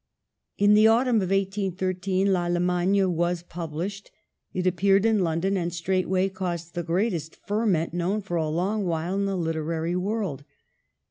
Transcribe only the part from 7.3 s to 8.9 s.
ferment known for a long